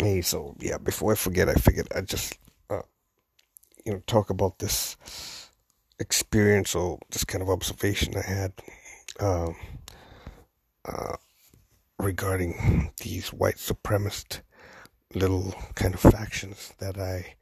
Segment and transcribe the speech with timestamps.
[0.00, 2.38] Hey, so yeah, before I forget, I figured I'd just,
[2.70, 2.82] uh,
[3.84, 4.96] you know, talk about this
[5.98, 8.52] experience or this kind of observation I had
[9.18, 9.56] um,
[10.84, 11.16] uh,
[11.98, 14.42] regarding these white supremacist
[15.14, 17.34] little kind of factions that I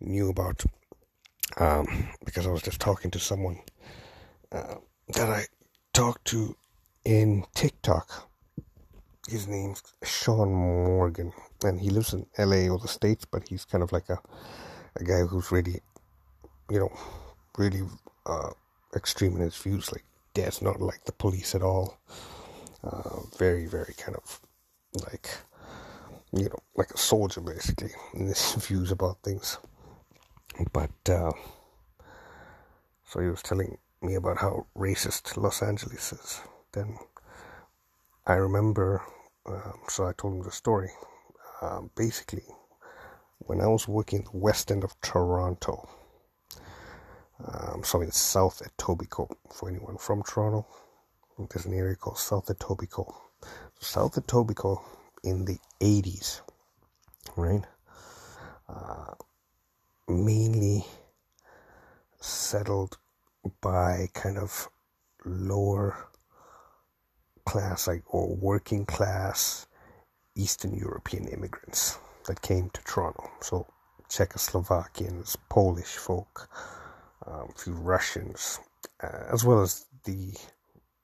[0.00, 0.64] knew about
[1.58, 3.60] um, because I was just talking to someone
[4.50, 4.76] uh,
[5.14, 5.44] that I
[5.92, 6.56] talked to
[7.04, 8.28] in TikTok.
[9.28, 11.32] His name's Sean Morgan,
[11.62, 14.20] and he lives in LA or the States, but he's kind of like a,
[14.96, 15.80] a guy who's really,
[16.70, 16.92] you know,
[17.56, 17.82] really
[18.26, 18.50] uh,
[18.94, 19.90] extreme in his views.
[19.90, 21.98] Like, dad's not like the police at all.
[22.82, 24.40] Uh, very, very kind of
[25.06, 25.30] like,
[26.32, 29.58] you know, like a soldier basically in his views about things.
[30.72, 31.32] But, uh,
[33.06, 36.40] so he was telling me about how racist Los Angeles is.
[36.72, 36.98] Then
[38.26, 39.02] I remember,
[39.46, 40.90] um, so I told him the story.
[41.60, 42.44] Um, basically,
[43.38, 45.88] when I was working the west end of Toronto,
[47.44, 50.66] um, so in South Etobicoke, for anyone from Toronto,
[51.50, 53.14] there's an area called South Etobicoke.
[53.80, 54.82] South Etobicoke
[55.24, 56.40] in the 80s,
[57.36, 57.64] right?
[58.68, 59.14] Uh,
[60.08, 60.84] mainly
[62.20, 62.96] settled
[63.60, 64.68] by kind of
[65.24, 66.08] lower
[67.44, 69.66] class, like or working class
[70.36, 73.30] Eastern European immigrants that came to Toronto.
[73.40, 73.66] So
[74.08, 76.48] Czechoslovakians, Polish folk,
[77.26, 78.60] um, a few Russians,
[79.02, 80.34] uh, as well as the,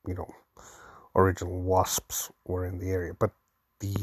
[0.06, 0.32] you know,
[1.14, 3.14] original WASPs were in the area.
[3.18, 3.32] But
[3.80, 3.94] the,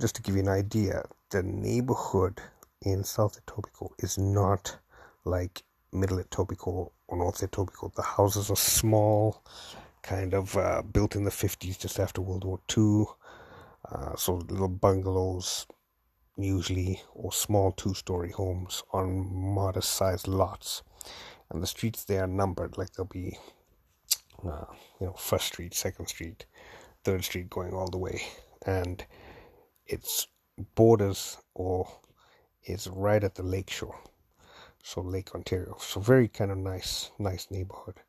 [0.00, 2.40] just to give you an idea, the neighborhood
[2.82, 4.76] in South Etobicoke is not
[5.24, 7.94] like Middle Etobicoke or North Etobicoke.
[7.94, 9.42] The houses are small,
[10.02, 13.04] kind of uh, built in the 50s, just after World War II.
[13.90, 15.66] Uh, so little bungalows,
[16.36, 20.82] usually, or small two story homes on modest sized lots.
[21.50, 23.38] And the streets there are numbered, like there'll be,
[24.44, 24.64] uh,
[25.00, 26.46] you know, First Street, Second Street,
[27.04, 28.22] Third Street going all the way.
[28.64, 29.04] And
[29.86, 30.26] its
[30.74, 31.88] borders or
[32.64, 33.98] is right at the lakeshore.
[34.82, 35.76] So Lake Ontario.
[35.78, 38.00] So very kind of nice, nice neighborhood.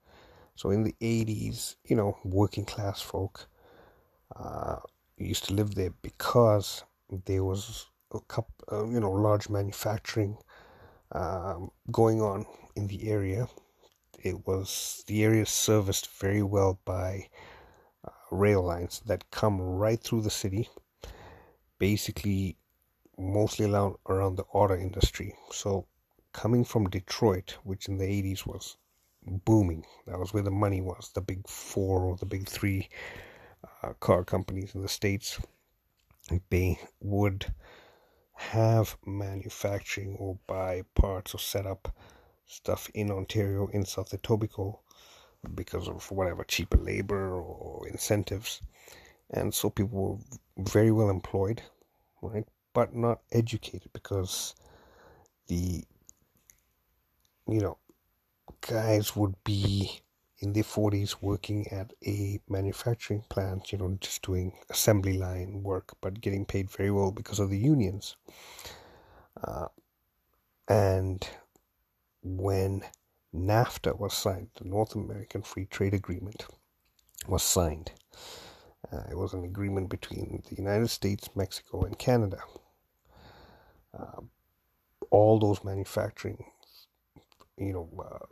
[0.56, 3.48] So in the 80s, you know, working class folk
[4.36, 4.78] uh,
[5.18, 6.84] used to live there because
[7.26, 10.38] there was a couple, uh, you know, large manufacturing
[11.12, 13.48] um, going on in the area.
[14.22, 17.30] It was the area serviced very well by
[18.08, 20.70] uh, rail lines that come right through the city,
[21.80, 22.58] basically
[23.18, 25.36] mostly around, around the auto industry.
[25.52, 25.88] So
[26.32, 28.78] coming from Detroit, which in the 80s was
[29.26, 32.90] booming, that was where the money was, the big four or the big three
[33.84, 35.40] uh, car companies in the States,
[36.50, 37.54] they would
[38.34, 41.96] have manufacturing or buy parts or set up
[42.46, 44.80] stuff in Ontario, in South Etobicoke,
[45.56, 48.62] because of whatever cheaper labor or incentives.
[49.32, 50.20] And so people
[50.58, 51.62] were very well employed,
[52.22, 52.46] right?
[52.74, 54.56] But not educated because
[55.48, 55.84] the
[57.48, 57.78] you know,
[58.68, 60.02] guys would be
[60.40, 65.94] in their 40s working at a manufacturing plant, you know, just doing assembly line work,
[66.02, 68.16] but getting paid very well because of the unions.
[69.42, 69.68] Uh,
[70.68, 71.28] and
[72.24, 72.84] when
[73.34, 76.46] NAFTA was signed, the North American Free Trade Agreement
[77.28, 77.92] was signed.
[78.92, 82.40] Uh, it was an agreement between the United States, Mexico, and Canada.
[83.98, 84.22] Uh,
[85.10, 86.44] all those manufacturing
[87.58, 88.26] you know, uh,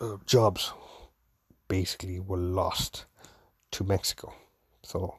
[0.00, 0.72] uh, jobs
[1.68, 3.06] basically were lost
[3.72, 4.32] to Mexico.
[4.82, 5.18] So,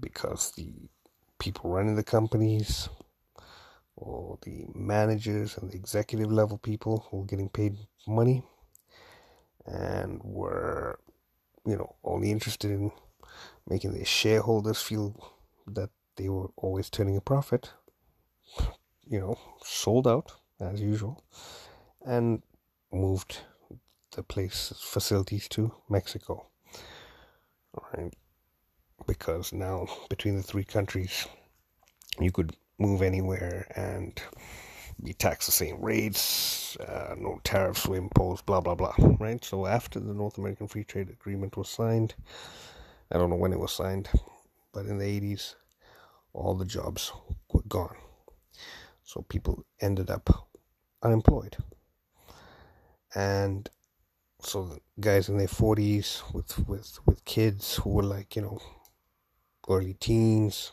[0.00, 0.72] because the
[1.38, 2.88] people running the companies,
[3.96, 7.76] or the managers and the executive level people who were getting paid
[8.06, 8.42] money
[9.64, 11.00] and were,
[11.64, 12.92] you know, only interested in
[13.68, 15.32] making their shareholders feel
[15.66, 17.70] that they were always turning a profit,
[19.08, 21.24] you know, sold out as usual,
[22.04, 22.42] and
[22.92, 23.38] moved
[24.16, 26.48] the place facilities to Mexico.
[27.92, 28.14] Right,
[29.06, 31.28] because now between the three countries,
[32.18, 34.18] you could move anywhere and
[35.02, 38.94] be taxed the same rates, uh, no tariffs were imposed, blah blah blah.
[39.20, 39.44] Right.
[39.44, 42.14] So after the North American Free Trade Agreement was signed,
[43.12, 44.08] I don't know when it was signed,
[44.72, 45.54] but in the eighties,
[46.32, 47.12] all the jobs
[47.52, 47.96] were gone.
[49.04, 50.48] So people ended up
[51.02, 51.58] unemployed.
[53.14, 53.68] And
[54.40, 58.60] so guys in their 40s with, with, with kids who were like, you know,
[59.68, 60.72] early teens,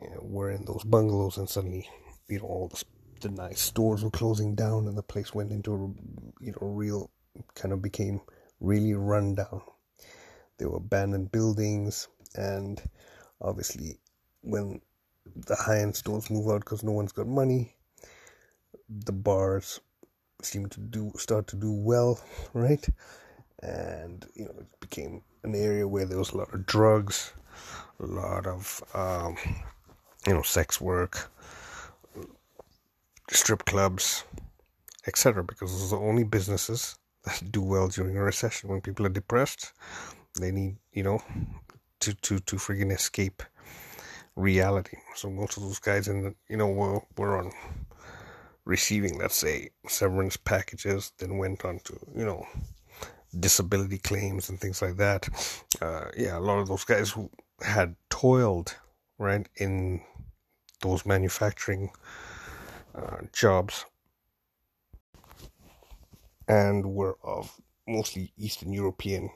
[0.00, 1.88] you know, were in those bungalows, and suddenly,
[2.28, 2.84] you know, all the,
[3.20, 7.10] the nice stores were closing down, and the place went into, a, you know, real
[7.54, 8.20] kind of became
[8.60, 9.62] really run down.
[10.58, 12.80] There were abandoned buildings, and
[13.40, 13.98] obviously,
[14.42, 14.80] when
[15.34, 17.74] the high end stores move out because no one's got money,
[18.88, 19.80] the bars
[20.44, 22.20] seem to do start to do well,
[22.54, 22.86] right?
[23.62, 27.32] And you know, it became an area where there was a lot of drugs,
[27.98, 29.36] a lot of um,
[30.26, 31.30] you know, sex work,
[33.30, 34.24] strip clubs,
[35.06, 35.44] etc.
[35.44, 38.70] Because those are the only businesses that do well during a recession.
[38.70, 39.72] When people are depressed,
[40.38, 41.22] they need you know
[42.00, 43.42] to to to friggin' escape
[44.36, 44.96] reality.
[45.14, 47.52] So most of those guys in the you know were were on
[48.70, 52.46] receiving let's say severance packages, then went on to you know
[53.38, 55.28] disability claims and things like that.
[55.82, 57.28] Uh, yeah, a lot of those guys who
[57.60, 58.76] had toiled
[59.18, 60.00] right in
[60.80, 61.90] those manufacturing
[62.94, 63.84] uh, jobs
[66.48, 69.30] and were of mostly Eastern European,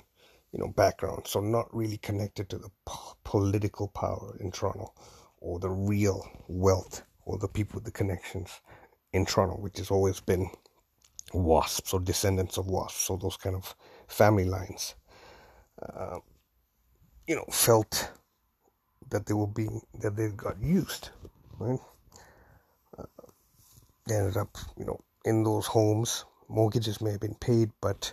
[0.53, 4.93] you know, background, so not really connected to the po- political power in Toronto
[5.41, 8.61] or the real wealth or the people with the connections
[9.15, 10.51] in Toronto, which has always been
[11.33, 13.75] wasps or descendants of wasps, so those kind of
[14.09, 14.97] family lines,
[15.81, 16.19] uh,
[17.29, 18.11] you know, felt
[19.11, 21.11] that they were being that they got used,
[21.61, 21.79] right?
[22.99, 23.05] Uh,
[24.09, 26.25] they ended up, you know, in those homes.
[26.49, 28.13] Mortgages may have been paid, but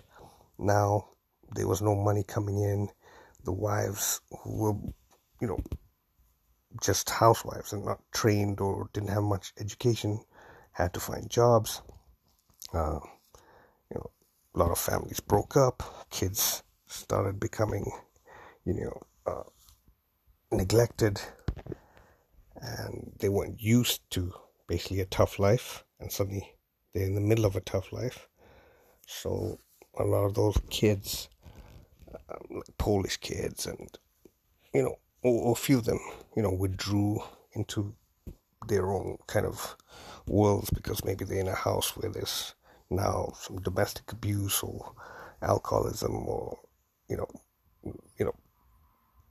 [0.60, 1.10] now
[1.56, 2.90] there was no money coming in.
[3.44, 4.76] The wives who were,
[5.42, 5.60] you know,
[6.80, 10.24] just housewives and not trained or didn't have much education
[10.72, 11.82] had to find jobs.
[12.74, 13.00] Uh,
[13.90, 14.12] you know,
[14.56, 16.08] a lot of families broke up.
[16.10, 17.92] Kids started becoming,
[18.66, 19.44] you know, uh,
[20.52, 21.22] neglected,
[22.62, 24.34] and they weren't used to
[24.68, 26.56] basically a tough life, and suddenly
[26.94, 28.28] they're in the middle of a tough life.
[29.08, 29.60] So
[29.98, 31.30] a lot of those kids,
[32.14, 33.90] um, like Polish kids, and
[34.74, 36.00] you know, or, a few of them,
[36.36, 37.22] you know, withdrew
[37.54, 37.94] into
[38.68, 39.76] their own kind of
[40.28, 42.56] worlds because maybe they're in a house where there's
[42.90, 44.94] now some domestic abuse or
[45.42, 46.60] alcoholism or
[47.10, 47.28] you know
[48.18, 48.36] you know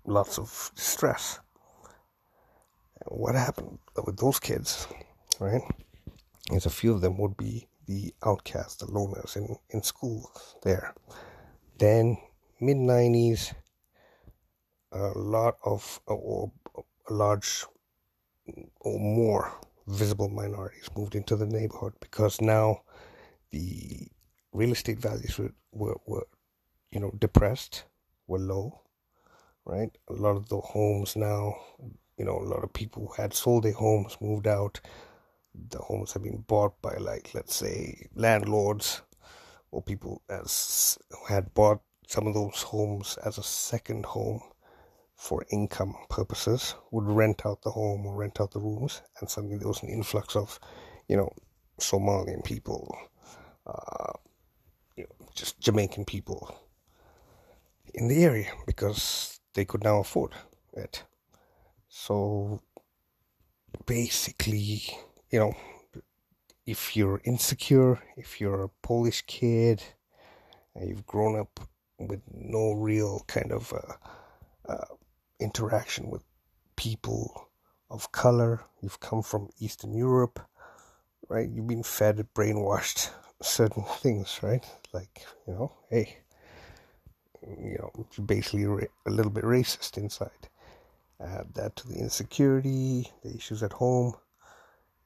[0.05, 1.41] lots of stress.
[3.07, 4.87] What happened with those kids
[5.39, 5.63] right
[6.53, 10.31] is a few of them would be the outcasts the loners in in school
[10.63, 10.95] there.
[11.79, 12.19] Then
[12.61, 13.55] mid 90s
[14.93, 16.53] a lot of or
[17.09, 17.65] a large
[18.81, 19.53] or more
[19.91, 22.83] visible minorities moved into the neighborhood because now
[23.51, 24.09] the
[24.53, 26.27] real estate values were, were, were
[26.91, 27.85] you know depressed
[28.27, 28.81] were low
[29.65, 29.97] right?
[30.09, 31.55] A lot of the homes now
[32.17, 34.81] you know a lot of people who had sold their homes moved out.
[35.69, 39.03] The homes have been bought by like let's say landlords
[39.71, 44.41] or people as who had bought some of those homes as a second home
[45.21, 49.59] for income purposes would rent out the home or rent out the rooms and suddenly
[49.59, 50.59] there was an influx of
[51.09, 51.31] you know
[51.79, 52.97] somalian people
[53.67, 54.13] uh,
[54.97, 56.57] you know, just jamaican people
[57.93, 60.33] in the area because they could now afford
[60.73, 61.05] it.
[61.91, 62.63] So
[63.85, 64.83] basically
[65.31, 65.53] you know
[66.65, 69.83] if you're insecure if you're a polish kid
[70.75, 71.61] and you've grown up
[71.99, 74.85] with no real kind of uh, uh,
[75.41, 76.23] interaction with
[76.77, 77.49] people
[77.91, 78.63] of color.
[78.81, 80.41] You've come from Eastern Europe,
[81.29, 81.49] right?
[81.49, 83.11] You've been fed, brainwashed
[83.43, 84.65] certain things, right?
[84.93, 86.19] Like, you know, hey,
[87.43, 88.65] you know, you're basically
[89.07, 90.49] a little bit racist inside.
[91.21, 94.15] Add that to the insecurity, the issues at home,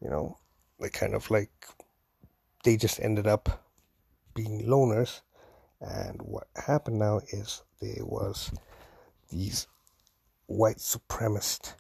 [0.01, 0.37] you know,
[0.79, 1.67] they kind of like,
[2.63, 3.65] they just ended up
[4.35, 5.21] being loners.
[5.81, 8.53] And what happened now is there was
[9.31, 9.67] these
[10.47, 11.75] white supremacist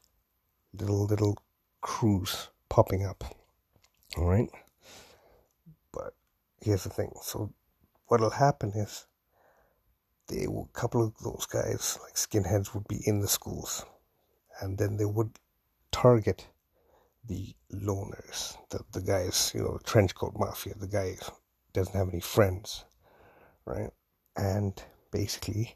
[0.73, 1.37] little little
[1.81, 3.25] crews popping up.
[4.17, 4.51] All right,
[5.93, 6.15] but
[6.61, 7.13] here's the thing.
[7.23, 7.53] So
[8.07, 9.07] what'll happen is
[10.29, 13.85] they will, a couple of those guys like skinheads would be in the schools,
[14.61, 15.39] and then they would
[15.93, 16.49] target
[17.27, 21.17] the loners, the the guys, you know, trench coat mafia, the guy
[21.73, 22.85] doesn't have any friends,
[23.65, 23.91] right?
[24.37, 24.81] And
[25.11, 25.75] basically,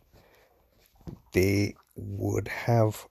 [1.33, 3.07] they would have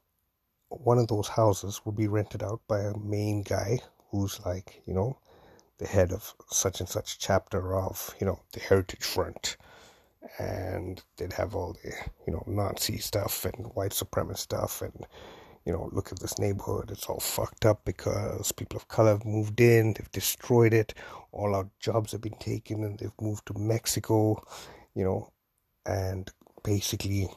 [0.69, 3.79] one of those houses would be rented out by a main guy
[4.11, 5.17] who's like, you know,
[5.77, 9.57] the head of such and such chapter of, you know, the Heritage Front.
[10.39, 11.93] And they'd have all the,
[12.25, 15.05] you know, Nazi stuff and white supremacist stuff and,
[15.65, 19.25] you know, look at this neighborhood, it's all fucked up because people of color have
[19.25, 20.93] moved in, they've destroyed it,
[21.31, 24.41] all our jobs have been taken and they've moved to Mexico,
[24.95, 25.31] you know,
[25.85, 26.29] and
[26.63, 27.29] basically,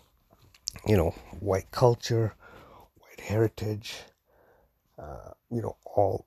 [0.87, 1.11] you know,
[1.41, 2.35] white culture,
[2.97, 3.97] white heritage,
[4.99, 6.27] uh, you know, all,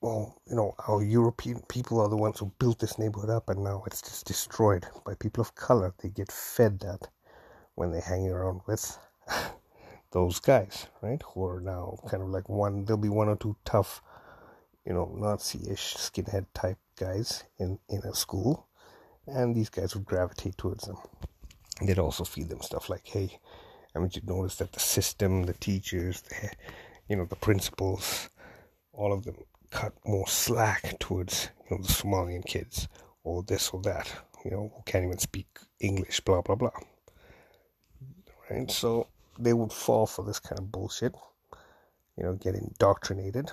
[0.00, 3.62] well, you know, our European people are the ones who built this neighborhood up and
[3.62, 5.94] now it's just destroyed by people of color.
[6.02, 7.08] They get fed that
[7.74, 8.98] when they hang around with
[10.12, 11.22] those guys, right?
[11.34, 14.02] Who are now kind of like one, there'll be one or two tough,
[14.86, 18.68] you know, Nazi ish skinhead type guys in, in a school,
[19.26, 20.96] and these guys would gravitate towards them.
[21.82, 23.38] They'd also feed them stuff like, hey,
[23.94, 26.50] I mean, you notice that the system, the teachers, the,
[27.08, 28.28] you know, the principals,
[28.92, 29.36] all of them
[29.70, 32.88] cut more slack towards, you know, the Somalian kids
[33.24, 34.12] or this or that,
[34.44, 35.46] you know, who can't even speak
[35.80, 36.70] English, blah, blah, blah.
[38.50, 38.70] Right?
[38.70, 39.06] So,
[39.38, 41.14] they would fall for this kind of bullshit,
[42.16, 43.50] you know, get indoctrinated.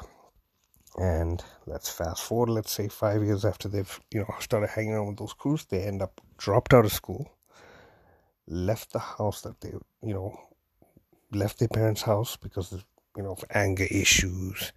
[0.98, 5.08] And let's fast forward, let's say five years after they've, you know, started hanging out
[5.08, 7.32] with those crews, they end up dropped out of school,
[8.48, 10.40] left the house that they, you know,
[11.32, 12.86] left their parents' house because of,
[13.16, 14.72] you know, of anger issues.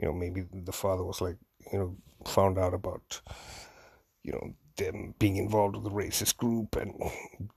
[0.00, 1.36] You know, maybe the father was like,
[1.72, 3.20] you know, found out about,
[4.22, 6.94] you know, them being involved with a racist group and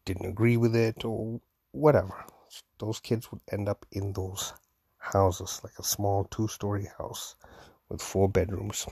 [0.05, 1.41] didn't agree with it or
[1.71, 2.25] whatever
[2.79, 4.53] those kids would end up in those
[4.97, 7.35] houses, like a small two story house
[7.89, 8.87] with four bedrooms.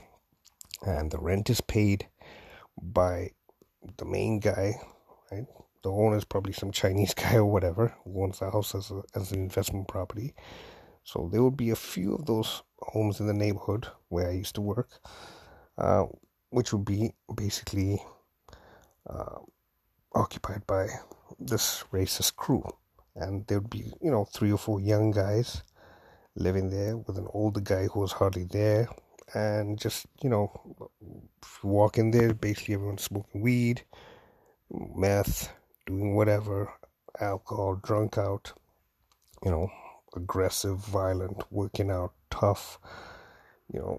[0.82, 2.08] And the rent is paid
[2.80, 3.32] by
[3.96, 4.80] the main guy,
[5.32, 5.46] right?
[5.82, 9.02] The owner is probably some Chinese guy or whatever who owns the house as, a,
[9.14, 10.34] as an investment property.
[11.04, 14.54] So there would be a few of those homes in the neighborhood where I used
[14.56, 14.90] to work,
[15.78, 16.04] uh,
[16.50, 18.02] which would be basically
[19.08, 19.38] uh,
[20.14, 20.88] occupied by
[21.38, 22.64] this racist crew
[23.18, 25.62] and there would be you know three or four young guys
[26.36, 28.88] living there with an older guy who was hardly there
[29.34, 30.50] and just you know
[31.62, 33.82] walk in there basically everyone's smoking weed
[34.70, 35.52] meth
[35.88, 36.72] whatever
[37.20, 38.52] alcohol drunk out
[39.44, 39.70] you know
[40.14, 42.78] aggressive violent working out tough
[43.72, 43.98] you know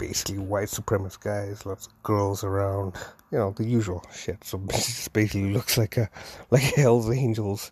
[0.00, 2.94] basically white supremacist guys, lots of girls around,
[3.30, 4.42] you know, the usual shit.
[4.42, 4.58] So
[5.12, 6.08] basically looks like a
[6.50, 7.70] like Hell's Angels,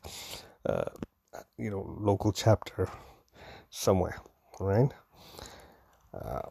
[0.67, 0.91] uh,
[1.57, 2.89] you know, local chapter
[3.71, 4.21] somewhere,
[4.61, 4.93] right?
[6.13, 6.51] Uh,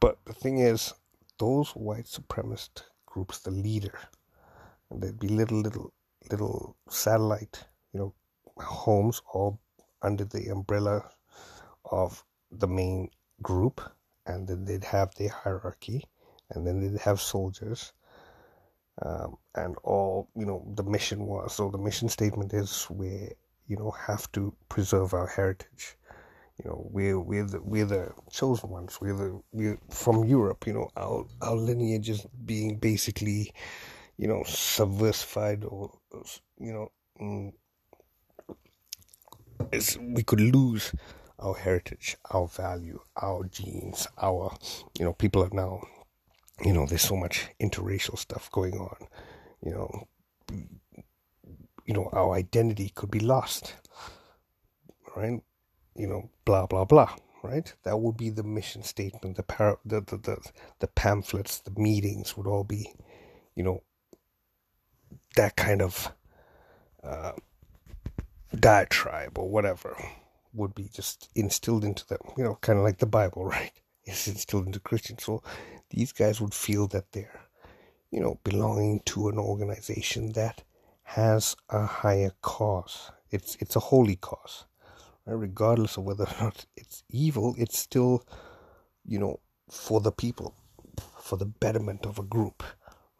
[0.00, 0.94] but the thing is,
[1.38, 3.98] those white supremacist groups, the leader,
[4.90, 5.92] there'd be little, little,
[6.30, 8.14] little satellite, you know,
[8.58, 9.60] homes all
[10.02, 11.10] under the umbrella
[11.84, 13.10] of the main
[13.42, 13.80] group
[14.28, 16.04] and then they'd have the hierarchy,
[16.50, 17.92] and then they'd have soldiers,
[19.02, 21.54] um, and all you know the mission was.
[21.54, 23.30] So the mission statement is we
[23.66, 25.96] you know have to preserve our heritage.
[26.62, 28.98] You know we're we're the we're the chosen ones.
[29.00, 30.66] We're the we're from Europe.
[30.66, 33.52] You know our our lineage is being basically
[34.18, 35.98] you know subversified or
[36.58, 36.92] you know.
[37.20, 37.52] Mm,
[40.00, 40.92] we could lose
[41.38, 44.56] our heritage, our value, our genes, our,
[44.98, 45.80] you know, people are now,
[46.64, 48.96] you know, there's so much interracial stuff going on,
[49.62, 50.08] you know,
[51.86, 53.74] you know, our identity could be lost,
[55.16, 55.40] right?
[55.94, 57.72] You know, blah blah blah, right?
[57.84, 59.36] That would be the mission statement.
[59.36, 60.38] The par- the, the the
[60.80, 62.92] the pamphlets, the meetings would all be,
[63.54, 63.82] you know,
[65.38, 66.12] that kind of
[67.04, 67.32] uh,
[68.58, 69.96] diatribe or whatever
[70.52, 73.70] would be just instilled into them, you know, kind of like the Bible, right?
[74.04, 75.22] It's instilled into Christians.
[75.22, 75.42] So
[75.90, 77.40] these guys would feel that they're,
[78.10, 80.64] you know, belonging to an organization that
[81.04, 83.12] has a higher cause.
[83.30, 84.64] It's it's a holy cause,
[85.24, 85.34] right?
[85.34, 87.54] regardless of whether or not it's evil.
[87.56, 88.24] It's still,
[89.06, 89.38] you know,
[89.70, 90.56] for the people,
[91.22, 92.64] for the betterment of a group,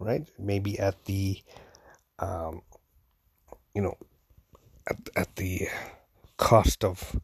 [0.01, 0.27] right?
[0.37, 1.43] Maybe at the,
[2.19, 2.63] um,
[3.75, 3.97] you know,
[4.89, 5.69] at at the
[6.37, 7.21] cost of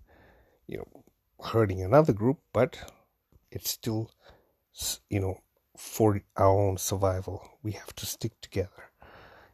[0.67, 1.05] you know
[1.43, 2.77] hurting another group but
[3.51, 4.11] it's still
[5.09, 5.39] you know
[5.77, 8.91] for our own survival we have to stick together.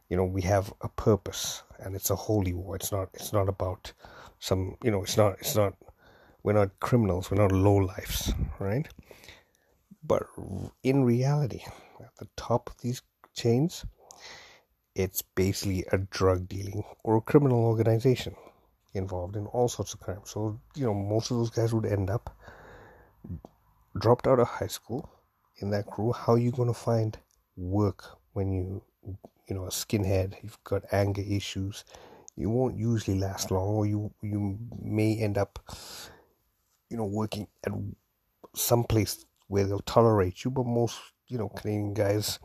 [0.09, 2.75] You know we have a purpose and it's a holy war.
[2.75, 3.93] It's not it's not about
[4.39, 5.73] some you know it's not it's not
[6.43, 8.87] we're not criminals we're not low lives right?
[10.03, 10.23] But
[10.83, 11.63] in reality
[11.99, 13.01] at the top of these
[13.33, 13.85] chains
[14.95, 18.35] it's basically a drug dealing or a criminal organization
[18.93, 20.29] involved in all sorts of crimes.
[20.29, 22.35] So, you know, most of those guys would end up
[23.97, 25.09] dropped out of high school
[25.59, 26.11] in that crew.
[26.11, 27.17] How are you going to find
[27.55, 28.83] work when you,
[29.47, 31.83] you know, a skinhead, you've got anger issues,
[32.35, 35.59] you won't usually last long, or you you may end up,
[36.89, 37.73] you know, working at
[38.55, 40.51] some place where they'll tolerate you.
[40.51, 42.39] But most, you know, Canadian guys,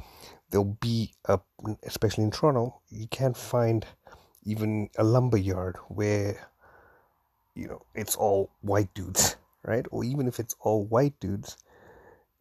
[0.51, 1.41] there'll be a,
[1.83, 3.87] especially in Toronto, you can't find
[4.45, 6.49] even a lumber yard where,
[7.55, 9.87] you know, it's all white dudes, right?
[9.91, 11.57] Or even if it's all white dudes,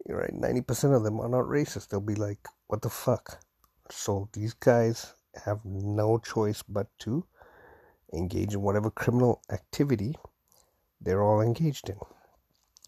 [0.07, 1.89] you're right, ninety percent of them are not racist.
[1.89, 3.39] They'll be like, "What the fuck."
[3.89, 5.13] So these guys
[5.45, 7.25] have no choice but to
[8.13, 10.15] engage in whatever criminal activity
[11.01, 11.97] they're all engaged in.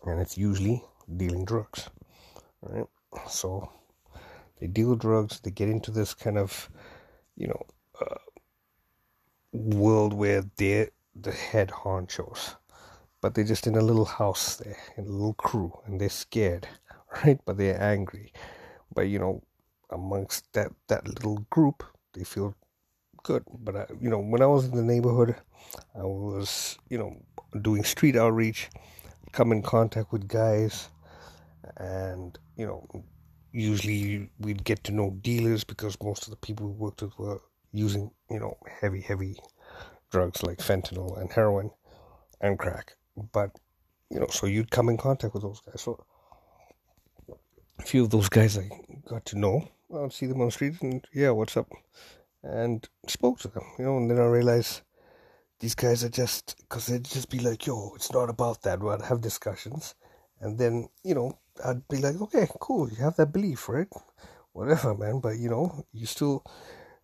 [0.06, 0.84] And it's usually
[1.16, 1.90] dealing drugs.
[2.62, 2.86] Right?
[3.28, 3.72] So
[4.60, 6.70] they deal drugs, they get into this kind of,
[7.36, 7.66] you know,
[8.02, 8.16] uh,
[9.52, 12.56] world where they're the head honchos.
[13.22, 16.68] But they're just in a little house there, in a little crew, and they're scared,
[17.24, 17.40] right?
[17.46, 18.32] But they're angry.
[18.94, 19.44] But, you know,
[19.90, 21.84] amongst that that little group,
[22.14, 22.56] they feel
[23.24, 23.44] good.
[23.60, 25.36] But I, you know, when I was in the neighborhood,
[25.96, 27.16] I was you know
[27.62, 28.70] doing street outreach,
[29.32, 30.90] come in contact with guys,
[31.78, 32.88] and you know,
[33.58, 37.42] usually we'd get to know dealers because most of the people we worked with were
[37.74, 39.38] using you know heavy heavy
[40.12, 41.70] drugs like fentanyl and heroin
[42.42, 42.96] and crack.
[43.34, 43.60] But
[44.10, 45.82] you know, so you'd come in contact with those guys.
[45.82, 46.04] So
[47.80, 48.70] a few of those guys I
[49.10, 51.70] got to know I'd see them on the street and yeah, what's up?
[52.44, 54.82] And spoke to them, you know, and then I realized
[55.60, 58.80] these guys are just, because they'd just be like, yo, it's not about that.
[58.80, 59.96] We'd have discussions.
[60.40, 63.88] And then, you know, I'd be like, okay, cool, you have that belief, right?
[64.54, 65.20] Whatever, man.
[65.20, 66.44] But, you know, you still,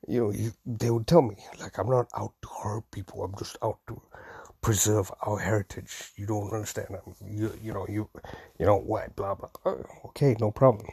[0.08, 3.24] you know, you, they would tell me, like, I'm not out to hurt people.
[3.24, 4.02] I'm just out to
[4.62, 6.12] preserve our heritage.
[6.16, 6.90] You don't understand.
[7.26, 8.10] You, you know, you,
[8.60, 9.50] you know, what, blah, blah.
[9.66, 10.88] Oh, okay, no problem.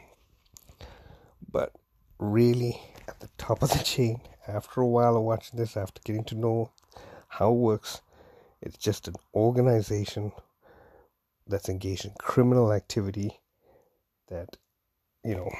[1.51, 1.73] But
[2.19, 6.23] really at the top of the chain after a while of watching this, after getting
[6.25, 6.71] to know
[7.27, 8.01] how it works.
[8.61, 10.31] It's just an organization
[11.47, 13.40] that's engaged in criminal activity
[14.31, 14.57] that,
[15.23, 15.51] you know,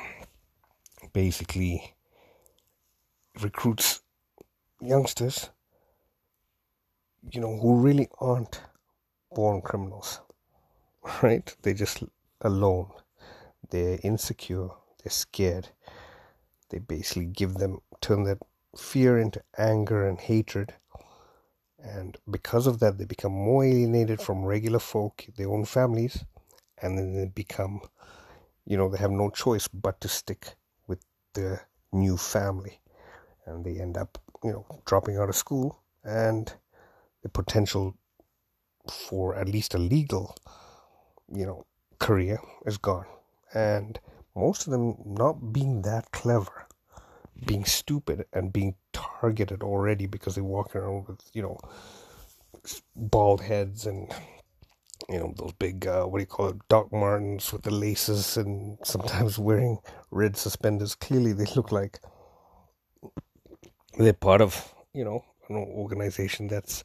[1.14, 1.94] basically
[3.42, 4.02] recruits
[4.82, 5.50] youngsters,
[7.32, 8.62] you know, who really aren't
[9.34, 10.22] born criminals,
[11.22, 11.56] right?
[11.62, 12.04] they're just
[12.42, 12.90] alone.
[13.70, 14.70] They're insecure,
[15.04, 15.70] they're scared,
[16.70, 18.40] they basically give them, turn that
[18.78, 20.74] fear into anger and hatred.
[21.80, 26.26] And because of that, they become more alienated from regular folk, their own families,
[26.82, 27.82] and then they become,
[28.66, 30.56] you know, they have no choice but to stick
[30.88, 31.00] with
[31.34, 31.60] the
[31.92, 32.80] new family.
[33.46, 36.54] And they end up, you know, dropping out of school, and
[37.24, 37.96] the potential
[38.90, 40.36] for at least a legal,
[41.34, 41.66] you know,
[42.00, 43.06] career is gone.
[43.54, 44.00] And
[44.36, 46.68] most of them not being that clever,
[47.46, 51.58] being stupid and being targeted already because they walk around with, you know,
[52.96, 54.12] bald heads and,
[55.12, 58.38] you know, those big, uh, what do you call it, Doc Martens with the laces
[58.38, 60.96] and sometimes wearing red suspenders.
[60.96, 62.00] Clearly, they look like
[63.98, 66.84] they're part of, you know, an organization that's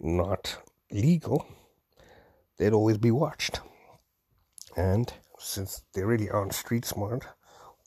[0.00, 0.58] not
[0.90, 1.46] legal.
[2.58, 3.60] They'd always be watched.
[4.76, 7.24] And since they really aren't street smart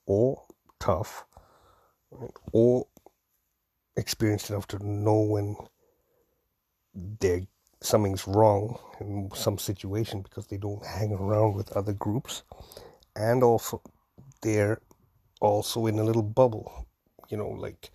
[0.05, 0.43] or
[0.79, 1.25] tough
[2.51, 2.87] or
[3.97, 5.55] experienced enough to know when
[6.93, 7.47] they
[7.81, 12.43] something's wrong in some situation because they don't hang around with other groups.
[13.15, 13.81] And also
[14.41, 14.81] they're
[15.41, 16.87] also in a little bubble.
[17.29, 17.91] You know like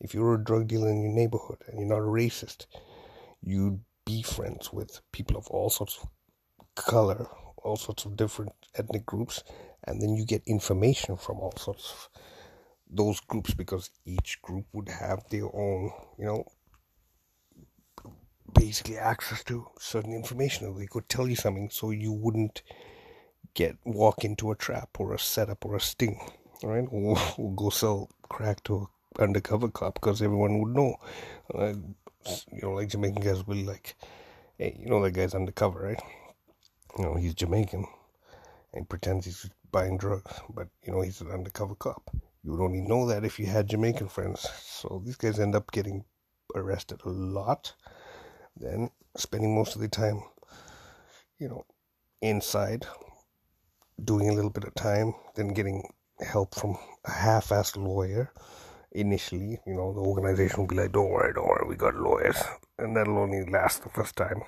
[0.00, 2.66] if you're a drug dealer in your neighborhood and you're not a racist
[3.42, 6.08] you'd be friends with people of all sorts of
[6.76, 7.26] color
[7.66, 9.42] all sorts of different ethnic groups,
[9.84, 12.08] and then you get information from all sorts of
[12.88, 16.44] those groups because each group would have their own, you know,
[18.52, 20.66] basically access to certain information.
[20.66, 22.62] That they could tell you something so you wouldn't
[23.54, 26.20] get walk into a trap or a setup or a sting,
[26.62, 26.86] right?
[26.90, 30.96] Or, or go sell crack to an undercover cop because everyone would know.
[31.54, 31.74] Uh,
[32.52, 33.94] you know, like Jamaican guys will like,
[34.58, 36.02] hey, you know that guy's undercover, right?
[36.98, 37.86] you know, he's Jamaican
[38.72, 42.10] and pretends he's buying drugs, but you know, he's an undercover cop.
[42.42, 44.48] You would only know that if you had Jamaican friends.
[44.62, 46.04] So these guys end up getting
[46.54, 47.74] arrested a lot,
[48.56, 50.22] then spending most of the time,
[51.38, 51.64] you know,
[52.22, 52.86] inside,
[54.02, 55.88] doing a little bit of time, then getting
[56.20, 58.32] help from a half assed lawyer.
[58.92, 62.42] Initially, you know, the organization will be like, Don't worry, don't worry, we got lawyers.
[62.78, 64.42] And that'll only last the first time.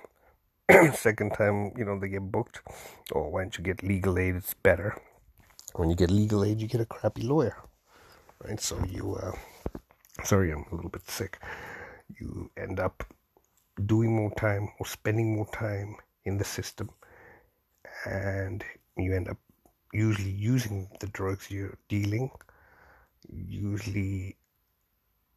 [0.93, 2.61] second time you know they get booked
[3.13, 4.95] or oh, don't you get legal aid it's better
[5.77, 7.57] when you get legal aid you get a crappy lawyer
[8.45, 9.33] right so you uh
[10.25, 11.39] sorry i'm a little bit sick
[12.21, 13.03] you end up
[13.87, 16.91] doing more time or spending more time in the system.
[18.05, 18.65] And
[18.97, 19.39] you end up
[19.93, 22.31] usually using the drugs you're dealing
[23.29, 24.37] usually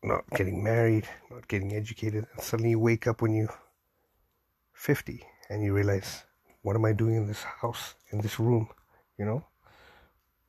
[0.04, 3.54] not getting married not getting educated and suddenly you wake up when you're
[4.73, 6.23] 50 and you realize
[6.63, 8.67] what am i doing in this house in this room
[9.17, 9.45] you know?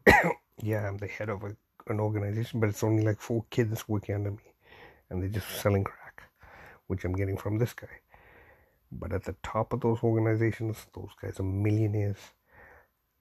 [0.62, 1.56] Yeah i'm the head of a,
[1.88, 4.54] an organization but it's only like four kids working under me
[5.10, 6.01] and they're just selling crack
[6.86, 8.00] which i'm getting from this guy.
[8.90, 12.18] But at the top of those organizations those guys are millionaires.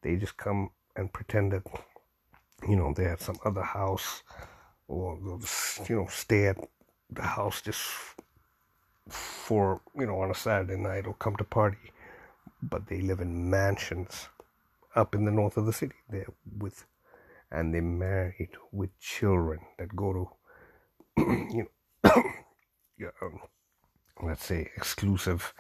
[0.02, 1.64] They just come and pretend that
[2.68, 4.24] you know they have some other house
[4.88, 5.18] or
[5.88, 6.58] you know stay at
[7.10, 7.82] the house just
[9.10, 11.92] for you know on a Saturday night or come to party,
[12.62, 14.28] but they live in mansions
[14.96, 15.96] up in the north of the city.
[16.10, 16.86] They're with.
[17.54, 20.14] And they're married with children that go
[21.18, 21.22] to
[21.54, 21.68] you
[22.04, 22.24] know
[23.02, 23.40] yeah, um,
[24.22, 25.54] let's say exclusive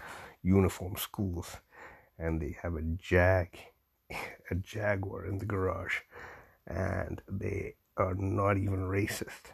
[0.43, 1.57] uniform schools
[2.19, 3.57] and they have a jag
[4.51, 6.01] a jaguar in the garage
[6.67, 9.53] and they are not even racist.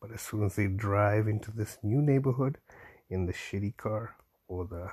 [0.00, 2.58] But as soon as they drive into this new neighborhood
[3.08, 4.16] in the shitty car
[4.48, 4.90] or the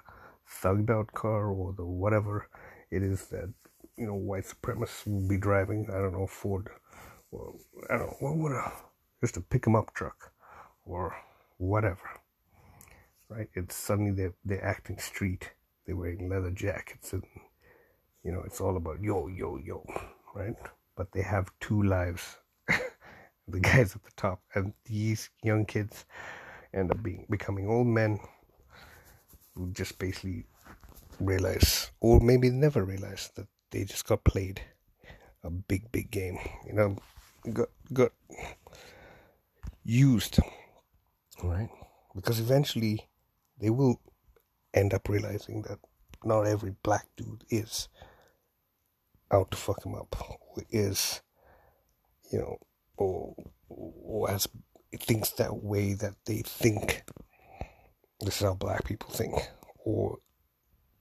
[0.63, 2.47] thugged out car or the whatever
[2.89, 3.53] it is that
[3.97, 6.69] you know white supremacists will be driving i don't know ford
[7.31, 7.53] or
[7.89, 8.71] i don't know what would a
[9.21, 10.31] just a pick 'em up truck
[10.85, 11.15] or
[11.57, 12.09] whatever
[13.29, 13.47] right?
[13.53, 15.51] It's suddenly they're, they're acting street.
[15.85, 17.23] They're wearing leather jackets and
[18.23, 19.83] you know it's all about yo yo yo
[20.35, 20.55] right?
[20.95, 22.37] But they have two lives.
[23.51, 26.05] The guys at the top and these young kids
[26.71, 28.19] end up being becoming old men
[29.55, 30.45] who just basically
[31.19, 34.61] realize or maybe never realize that they just got played
[35.43, 36.37] a big big game
[36.67, 36.95] you know
[37.51, 38.11] got got
[39.83, 40.37] used
[41.43, 41.69] right?
[42.13, 43.08] Because eventually
[43.59, 43.99] they will
[44.73, 45.79] end up realizing that
[46.23, 47.87] not every black dude is
[49.31, 50.15] out to fuck him up
[50.71, 51.21] is
[52.31, 52.57] you know
[52.97, 53.35] or,
[53.69, 54.47] or has
[54.97, 57.03] thinks that way that they think.
[58.19, 59.33] This is how black people think.
[59.85, 60.17] Or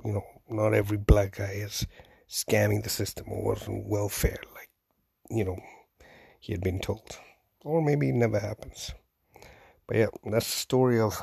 [0.04, 1.86] you know not every black guy is
[2.28, 4.68] scamming the system or was on welfare like
[5.30, 5.56] you know
[6.40, 7.18] he had been told.
[7.64, 8.92] Or maybe it never happens.
[9.86, 11.20] But yeah that's the story of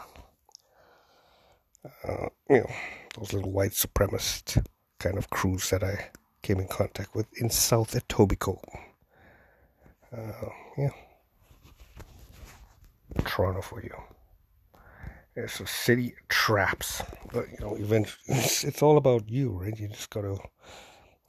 [2.07, 2.71] uh, you know
[3.17, 4.65] those little white supremacist
[4.99, 6.09] kind of crews that i
[6.41, 8.63] came in contact with in south etobicoke
[10.15, 10.89] uh, yeah
[13.23, 13.95] Toronto for you.
[15.35, 19.77] It's a city traps, but you know, eventually, it's, it's all about you, right?
[19.77, 20.37] You just gotta,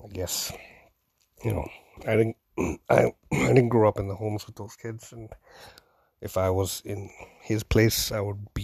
[0.02, 0.52] I guess,
[1.44, 1.66] you know,
[2.06, 2.36] I didn't,
[2.88, 5.28] I, I didn't grow up in the homes with those kids, and
[6.20, 8.54] if I was in his place, I would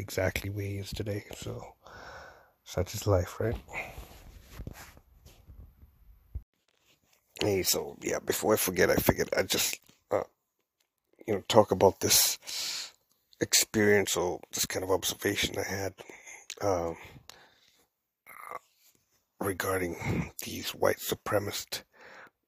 [0.00, 1.24] exactly where he is today.
[1.36, 1.74] So,
[2.64, 3.56] such is life, right?
[7.40, 9.80] Hey, so yeah, before I forget, I figured I'd just
[11.30, 12.92] you know, talk about this
[13.40, 15.94] experience or this kind of observation I had
[16.60, 16.96] um,
[19.38, 21.82] regarding these white supremacist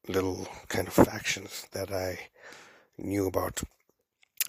[0.09, 2.19] little kind of factions that I
[2.99, 3.63] knew about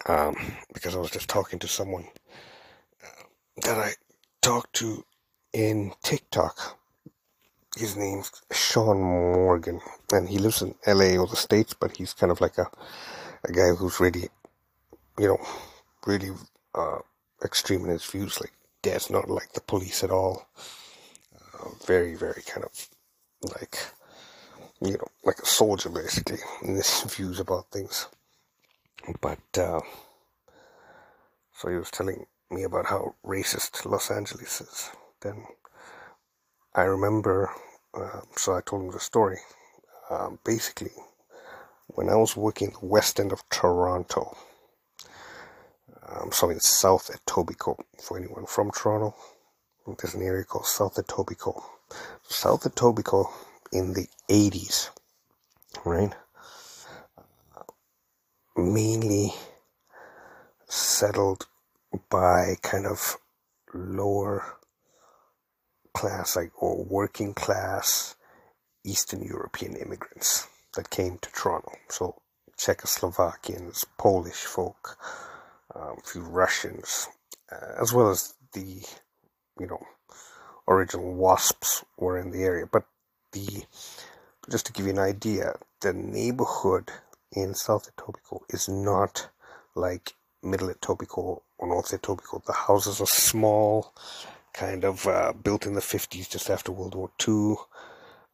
[0.07, 0.35] um,
[0.73, 2.52] because I was just talking to someone uh,
[3.57, 3.93] that I
[4.41, 5.05] talked to
[5.53, 6.79] in TikTok.
[7.75, 12.31] His name's Sean Morgan, and he lives in LA or the States, but he's kind
[12.31, 12.69] of like a
[13.45, 14.29] a guy who's really,
[15.19, 15.39] you know,
[16.05, 16.31] really
[16.75, 16.99] uh,
[17.43, 18.39] extreme in his views.
[18.39, 20.47] Like, dad's not like the police at all.
[21.35, 22.87] Uh, very, very kind of
[23.55, 23.77] like,
[24.81, 28.07] you know, like a soldier basically in his views about things.
[29.19, 29.81] But uh,
[31.53, 34.89] so he was telling me about how racist Los Angeles is.
[35.21, 35.45] Then
[36.75, 37.51] I remember,
[37.93, 39.39] uh, so I told him the story.
[40.09, 40.91] Um, basically,
[41.87, 44.35] when I was working the west end of Toronto.
[46.07, 49.15] Um, so in South Etobicoke, for anyone from Toronto,
[49.85, 51.63] there's an area called South Etobicoke.
[52.23, 53.31] South Etobicoke
[53.71, 54.89] in the 80s,
[55.85, 56.13] right?
[57.17, 57.63] Uh,
[58.55, 59.33] mainly
[60.67, 61.47] settled
[62.09, 63.17] by kind of
[63.73, 64.57] lower
[65.93, 68.15] class, like or working class
[68.85, 71.71] Eastern European immigrants that came to Toronto.
[71.89, 72.21] So
[72.57, 74.97] Czechoslovakians, Polish folk,
[75.75, 77.07] um, a few Russians,
[77.51, 78.81] uh, as well as the,
[79.59, 79.81] you know,
[80.67, 82.65] original WASPs were in the area.
[82.71, 82.85] But
[83.31, 83.63] the,
[84.49, 86.91] just to give you an idea, the neighborhood
[87.31, 89.29] in South Etobicoke is not
[89.75, 92.45] like Middle Etobicoke North Etobicoke.
[92.45, 93.93] The houses are small,
[94.53, 97.55] kind of uh, built in the 50s, just after World War II.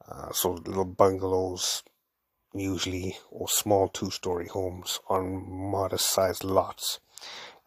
[0.08, 1.84] Uh, so little bungalows,
[2.54, 7.00] usually, or small two-story homes on modest-sized lots.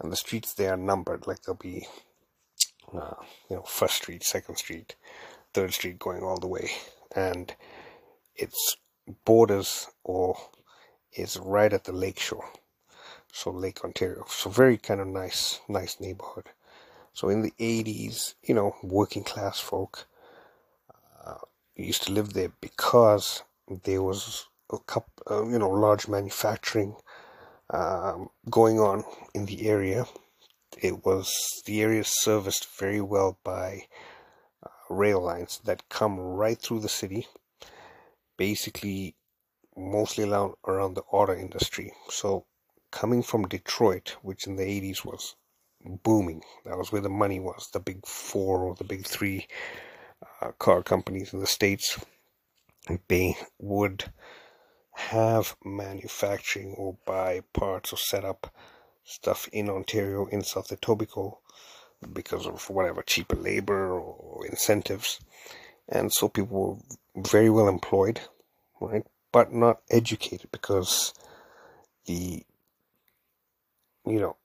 [0.01, 1.87] And the streets there are numbered, like there'll be,
[2.92, 3.14] uh,
[3.48, 4.96] you know, First Street, Second Street,
[5.55, 6.70] Third Street, going all the way,
[7.14, 7.55] and
[8.35, 8.77] its
[9.25, 10.37] borders or
[11.12, 12.48] is right at the lakeshore
[13.32, 14.24] so Lake Ontario.
[14.28, 16.50] So very kind of nice, nice neighborhood.
[17.14, 20.06] So in the 80s, you know, working class folk
[21.26, 21.38] uh,
[21.74, 23.42] used to live there because
[23.84, 26.94] there was a couple, uh, you know, large manufacturing
[27.70, 29.02] um, going on
[29.34, 30.04] in the area.
[30.80, 33.86] It was the area serviced very well by
[34.64, 37.28] uh, rail lines that come right through the city,
[38.36, 39.16] basically
[39.76, 41.92] mostly around, around the auto industry.
[42.10, 42.44] So
[42.92, 45.35] coming from Detroit, which in the 80s was
[46.05, 49.48] booming, that was where the money was, the big four or the big three
[50.40, 51.98] uh, car companies in the States,
[53.09, 54.05] they would
[54.92, 58.55] have manufacturing or buy parts or set up
[59.05, 61.38] stuff in Ontario, in South Etobicoke,
[62.12, 65.18] because of whatever cheaper labor or incentives.
[65.88, 66.83] And so people
[67.14, 68.20] were very well employed,
[68.81, 69.05] right?
[69.33, 71.14] But not educated because
[72.07, 72.44] the
[74.06, 74.36] you know,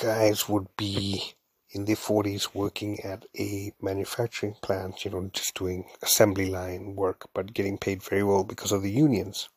[0.00, 1.34] guys would be
[1.70, 7.28] in their 40s working at a manufacturing plant, you know, just doing assembly line work,
[7.34, 9.48] but getting paid very well because of the unions.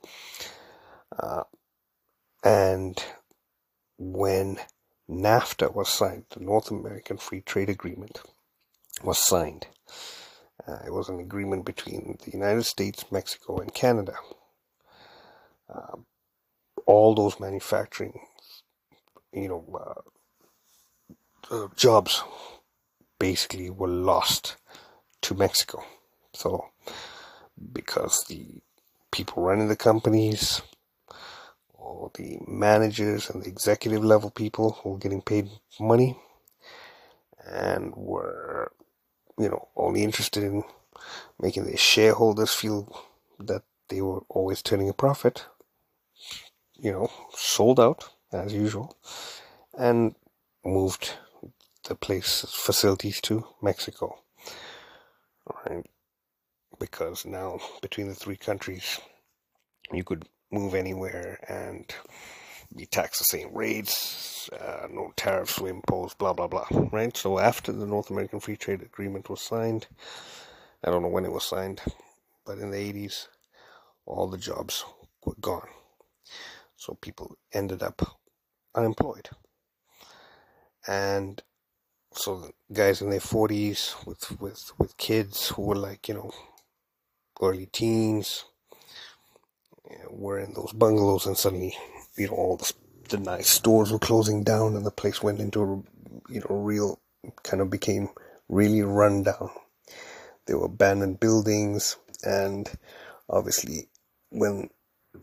[1.18, 1.44] Uh,
[2.44, 3.04] and
[3.98, 4.58] when
[5.10, 8.22] NAFTA was signed, the North American Free Trade Agreement
[9.04, 9.68] was signed.
[10.68, 14.16] Uh, it was an agreement between the United States, Mexico, and Canada.
[15.74, 15.98] Uh,
[16.86, 18.20] all those manufacturing
[19.34, 19.64] you know,
[21.52, 22.24] uh, uh, jobs
[23.20, 24.56] basically were lost
[25.22, 25.84] to Mexico.
[26.34, 26.66] So,
[27.74, 28.62] because the
[29.12, 30.62] people running the companies,
[31.74, 36.18] or the managers and the executive level people who were getting paid money
[37.46, 38.72] and were,
[39.38, 40.64] you know, only interested in
[41.40, 42.88] making their shareholders feel
[43.40, 45.46] that they were always turning a profit,
[46.78, 48.96] you know, sold out as usual,
[49.80, 50.14] and
[50.66, 51.14] moved
[51.88, 54.20] the place facilities to Mexico.
[55.66, 55.86] Right,
[56.80, 59.00] because now between the three countries,
[59.92, 61.92] you could move anywhere and
[62.76, 66.68] be taxed the same rates, uh, no tariffs were imposed, blah blah blah.
[66.92, 67.16] Right.
[67.16, 69.88] So after the North American Free Trade Agreement was signed,
[70.84, 71.82] I don't know when it was signed,
[72.46, 73.28] but in the 80s,
[74.06, 74.86] all the jobs
[75.26, 75.68] were gone.
[76.76, 78.18] So people ended up
[78.76, 79.30] unemployed.
[80.90, 81.44] And
[82.14, 86.32] so guys in their 40s with, with, with kids who were like, you know,
[87.40, 88.46] early teens
[90.10, 91.76] were in those bungalows and suddenly,
[92.18, 92.74] you know, all the,
[93.10, 97.00] the nice stores were closing down and the place went into a, you know, real,
[97.44, 98.10] kind of became
[98.48, 99.52] really run down.
[100.48, 102.68] There were abandoned buildings and
[103.30, 103.90] obviously
[104.32, 104.72] when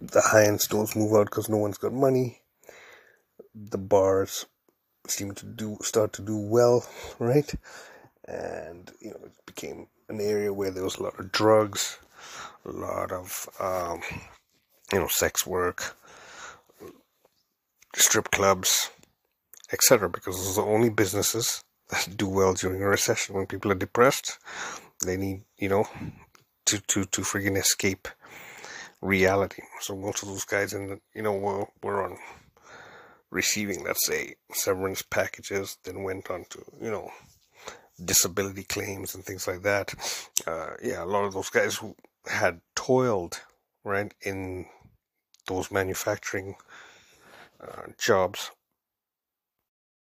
[0.01, 2.43] the high-end stores move out because no one's got money,
[3.53, 4.47] the bars
[5.11, 6.87] seem to do start to do well,
[7.19, 7.53] right?
[8.27, 11.99] And you know, it became an area where there was a lot of drugs,
[12.65, 14.01] a lot of um,
[14.93, 15.97] you know, sex work,
[17.95, 18.91] strip clubs,
[19.73, 20.09] etc.
[20.09, 23.35] Because those are the only businesses that do well during a recession.
[23.35, 24.39] When people are depressed,
[25.05, 25.89] they need you know
[26.67, 28.09] to to to friggin' escape
[29.01, 29.63] reality.
[29.81, 32.19] So most of those guys in the you know were were on
[33.37, 37.11] receiving, let's say, severance packages, then went on to, you know,
[38.03, 39.95] disability claims and things like that.
[40.47, 41.95] Uh, yeah, a lot of those guys who
[42.27, 43.43] had toiled,
[43.85, 44.65] right, in
[45.47, 46.57] those manufacturing
[47.61, 48.51] uh, jobs